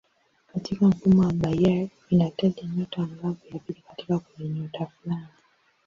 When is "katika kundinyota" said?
3.87-4.85